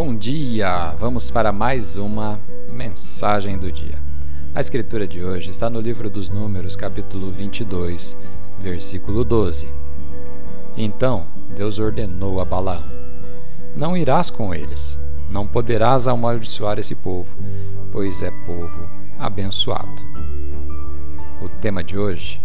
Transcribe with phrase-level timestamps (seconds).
[0.00, 0.94] Bom dia!
[1.00, 2.38] Vamos para mais uma
[2.70, 3.96] mensagem do dia.
[4.54, 8.16] A escritura de hoje está no livro dos Números, capítulo 22,
[8.62, 9.68] versículo 12.
[10.76, 11.24] Então
[11.56, 12.84] Deus ordenou a Balaão:
[13.76, 14.96] Não irás com eles,
[15.28, 17.34] não poderás amaldiçoar esse povo,
[17.90, 18.86] pois é povo
[19.18, 20.00] abençoado.
[21.42, 22.40] O tema de hoje: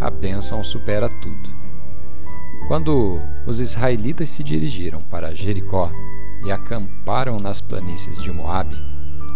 [0.00, 1.50] A bênção supera tudo.
[2.66, 5.88] Quando os israelitas se dirigiram para Jericó
[6.44, 8.78] e acamparam nas planícies de Moabe,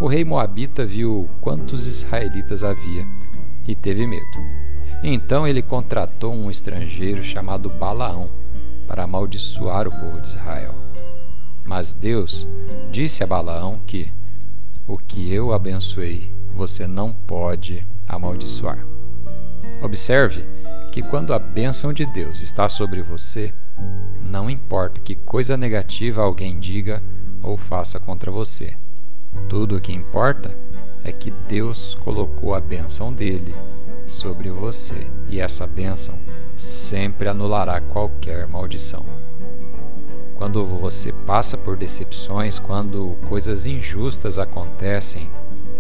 [0.01, 3.05] o rei moabita viu quantos israelitas havia
[3.67, 4.39] e teve medo.
[5.03, 8.31] Então ele contratou um estrangeiro chamado Balaão
[8.87, 10.75] para amaldiçoar o povo de Israel.
[11.65, 12.47] Mas Deus
[12.91, 14.11] disse a Balaão que
[14.87, 18.79] o que eu abençoei você não pode amaldiçoar.
[19.83, 20.45] Observe
[20.93, 23.53] que quando a bênção de Deus está sobre você,
[24.23, 27.01] não importa que coisa negativa alguém diga
[27.43, 28.75] ou faça contra você.
[29.49, 30.51] Tudo o que importa
[31.05, 33.55] é que Deus colocou a bênção dele
[34.07, 36.19] sobre você e essa bênção
[36.57, 39.05] sempre anulará qualquer maldição.
[40.37, 45.29] Quando você passa por decepções, quando coisas injustas acontecem,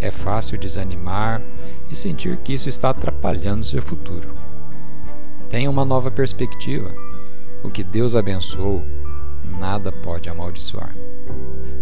[0.00, 1.42] é fácil desanimar
[1.90, 4.34] e sentir que isso está atrapalhando seu futuro.
[5.50, 6.92] Tenha uma nova perspectiva.
[7.64, 8.84] O que Deus abençoou,
[9.58, 10.94] nada pode amaldiçoar.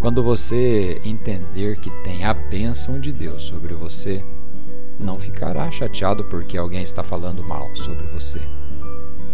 [0.01, 4.25] Quando você entender que tem a bênção de Deus sobre você,
[4.99, 8.41] não ficará chateado porque alguém está falando mal sobre você.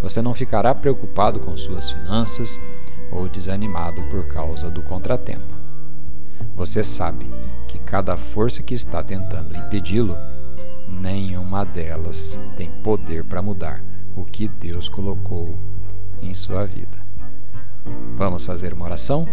[0.03, 2.59] Você não ficará preocupado com suas finanças
[3.13, 5.55] ou desanimado por causa do contratempo.
[6.57, 7.27] Você sabe
[7.69, 10.17] que cada força que está tentando impedi-lo,
[10.89, 13.83] nenhuma delas tem poder para mudar
[14.17, 15.59] o que Deus colocou
[16.23, 16.99] em sua vida.
[18.17, 19.27] Vamos fazer uma oração?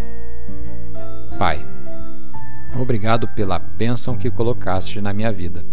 [1.38, 1.62] Pai,
[2.80, 5.64] obrigado pela bênção que colocaste na minha vida,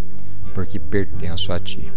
[0.54, 1.92] porque pertenço a Ti.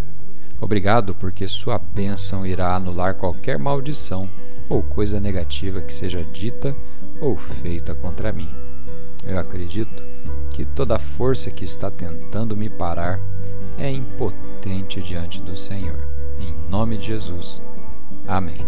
[0.59, 4.30] Obrigado porque Sua bênção irá anular qualquer maldição
[4.70, 6.75] ou coisa negativa que seja dita
[7.22, 8.50] ou feita contra mim.
[9.25, 10.04] Eu acredito
[10.52, 13.20] que toda força que está tentando me parar
[13.78, 16.00] é impotente diante do Senhor.
[16.40, 17.59] Em nome de Jesus.
[18.28, 18.66] Amém.